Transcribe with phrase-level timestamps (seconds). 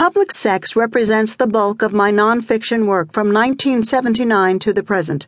[0.00, 5.26] Public sex represents the bulk of my nonfiction work from 1979 to the present.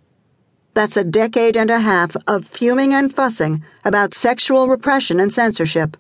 [0.73, 5.95] That's a decade and a half of fuming and fussing about sexual repression and censorship,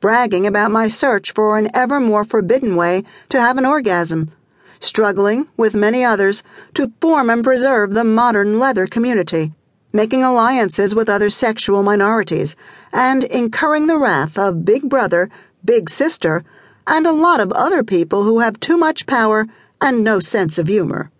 [0.00, 4.32] bragging about my search for an ever more forbidden way to have an orgasm,
[4.80, 6.42] struggling, with many others,
[6.74, 9.52] to form and preserve the modern leather community,
[9.92, 12.56] making alliances with other sexual minorities,
[12.92, 15.30] and incurring the wrath of Big Brother,
[15.64, 16.44] Big Sister,
[16.86, 19.46] and a lot of other people who have too much power
[19.80, 21.10] and no sense of humor.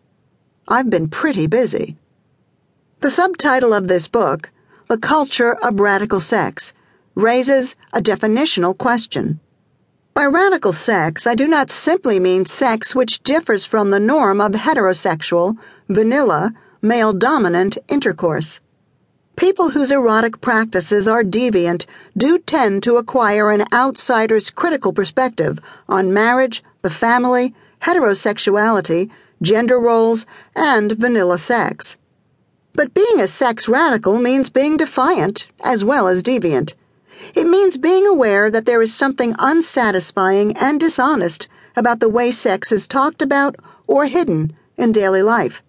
[0.68, 1.96] I've been pretty busy.
[3.00, 4.50] The subtitle of this book,
[4.88, 6.72] The Culture of Radical Sex,
[7.14, 9.40] raises a definitional question.
[10.14, 14.52] By radical sex, I do not simply mean sex which differs from the norm of
[14.52, 15.58] heterosexual,
[15.90, 18.60] vanilla, male dominant intercourse.
[19.36, 21.84] People whose erotic practices are deviant
[22.16, 25.58] do tend to acquire an outsider's critical perspective
[25.90, 29.10] on marriage, the family, heterosexuality,
[29.42, 30.24] gender roles,
[30.54, 31.98] and vanilla sex.
[32.72, 36.72] But being a sex radical means being defiant as well as deviant.
[37.34, 41.46] It means being aware that there is something unsatisfying and dishonest
[41.76, 45.62] about the way sex is talked about or hidden in daily life.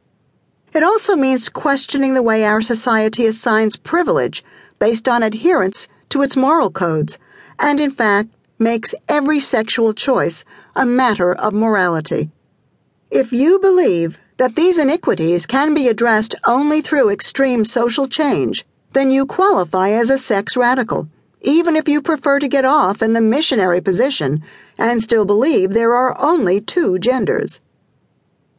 [0.73, 4.43] It also means questioning the way our society assigns privilege
[4.79, 7.17] based on adherence to its moral codes,
[7.59, 8.29] and in fact,
[8.59, 10.43] makes every sexual choice
[10.75, 12.29] a matter of morality.
[13.09, 19.09] If you believe that these iniquities can be addressed only through extreme social change, then
[19.09, 21.07] you qualify as a sex radical,
[21.41, 24.43] even if you prefer to get off in the missionary position
[24.77, 27.61] and still believe there are only two genders.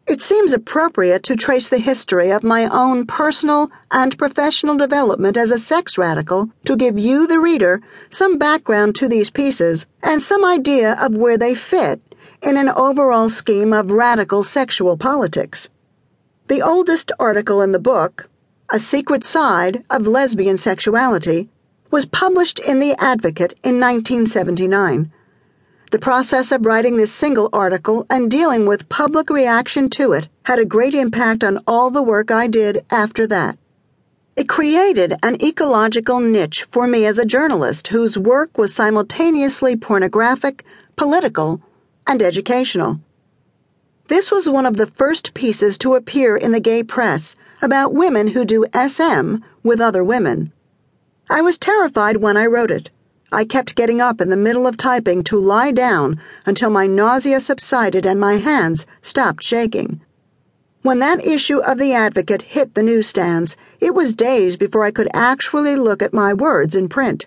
[0.09, 5.51] It seems appropriate to trace the history of my own personal and professional development as
[5.51, 10.47] a sex radical to give you, the reader, some background to these pieces and some
[10.47, 12.01] idea of where they fit
[12.41, 15.69] in an overall scheme of radical sexual politics.
[16.47, 18.31] The oldest article in the book,
[18.71, 21.51] A Secret Side of Lesbian Sexuality,
[21.91, 25.13] was published in The Advocate in 1979.
[25.91, 30.59] The process of writing this single article and dealing with public reaction to it had
[30.59, 33.57] a great impact on all the work I did after that.
[34.37, 40.63] It created an ecological niche for me as a journalist whose work was simultaneously pornographic,
[40.95, 41.63] political,
[42.07, 43.01] and educational.
[44.09, 48.29] This was one of the first pieces to appear in the gay press about women
[48.29, 50.53] who do SM with other women.
[51.31, 52.91] I was terrified when I wrote it.
[53.31, 57.41] I kept getting up in the middle of typing to lie down until my nausea
[57.41, 60.01] subsided and my hands stopped shaking.
[60.83, 65.09] When that issue of The Advocate hit the newsstands, it was days before I could
[65.13, 67.27] actually look at my words in print.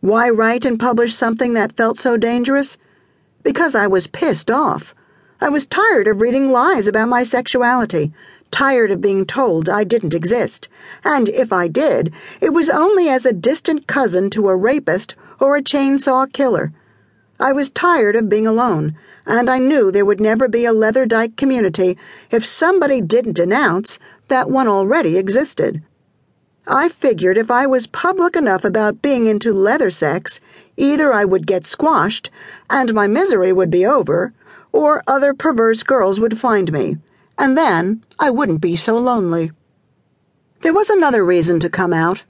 [0.00, 2.76] Why write and publish something that felt so dangerous?
[3.42, 4.94] because I was pissed off.
[5.40, 8.12] I was tired of reading lies about my sexuality,
[8.52, 10.68] tired of being told I didn't exist,
[11.02, 15.56] and if I did, it was only as a distant cousin to a rapist or
[15.56, 16.72] a chainsaw killer.
[17.40, 18.94] I was tired of being alone,
[19.26, 21.98] and I knew there would never be a Leather Dyke community
[22.30, 23.98] if somebody didn't announce
[24.28, 25.82] that one already existed.
[26.66, 30.40] I figured if I was public enough about being into leather sex,
[30.76, 32.30] either I would get squashed
[32.70, 34.32] and my misery would be over,
[34.70, 36.98] or other perverse girls would find me,
[37.38, 39.50] and then I wouldn't be so lonely.
[40.62, 42.22] There was another reason to come out.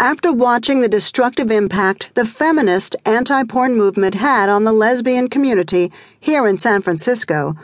[0.00, 5.92] After watching the destructive impact the feminist anti porn movement had on the lesbian community
[6.20, 7.56] here in San Francisco,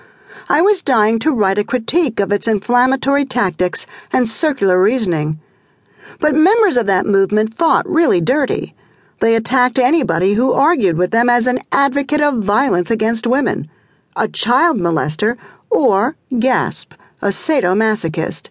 [0.48, 5.40] I was dying to write a critique of its inflammatory tactics and circular reasoning.
[6.20, 8.74] But members of that movement fought really dirty.
[9.20, 13.70] They attacked anybody who argued with them as an advocate of violence against women,
[14.16, 15.38] a child molester,
[15.74, 18.48] or, gasp, a sadomasochist.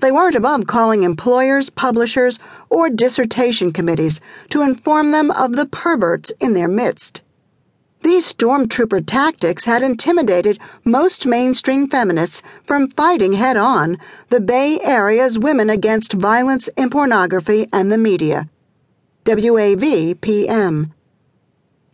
[0.00, 2.38] They weren't above calling employers, publishers,
[2.68, 7.22] or dissertation committees to inform them of the perverts in their midst.
[8.02, 13.98] These stormtrooper tactics had intimidated most mainstream feminists from fighting head on
[14.28, 18.48] the Bay Area's women against violence in pornography and the media.
[19.24, 20.92] WAV PM.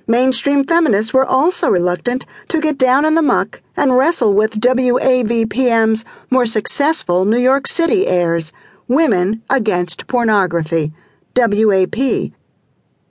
[0.07, 6.05] Mainstream feminists were also reluctant to get down in the muck and wrestle with WAVPM's
[6.31, 8.53] more successful New York City heirs,
[8.89, 10.93] Women Against Pornography,
[11.37, 12.33] WAP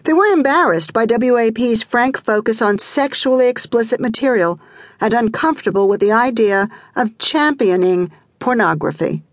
[0.03, 4.59] they were embarrassed by WAP's frank focus on sexually explicit material
[4.99, 9.23] and uncomfortable with the idea of championing pornography.